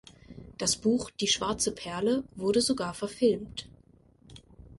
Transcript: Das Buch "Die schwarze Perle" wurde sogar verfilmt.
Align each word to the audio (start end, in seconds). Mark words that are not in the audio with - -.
Das 0.57 0.77
Buch 0.77 1.11
"Die 1.11 1.27
schwarze 1.27 1.73
Perle" 1.75 2.23
wurde 2.35 2.59
sogar 2.59 2.95
verfilmt. 2.95 3.69